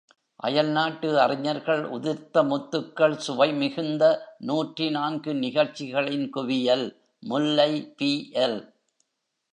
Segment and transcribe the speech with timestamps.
[0.35, 4.03] அயல்நாட்டு அறிஞர்கள் உதிர்த்த முத்துக்கள் சுவைமிகுந்த
[4.39, 6.87] நூற்றி நான்கு நிகழ்ச்சிகளின் குவியல்
[7.23, 8.59] முல்லை பிஎல்.